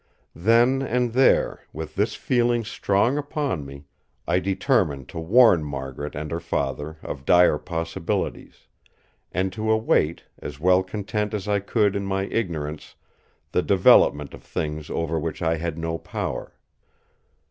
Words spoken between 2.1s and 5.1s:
feeling strong upon me, I determined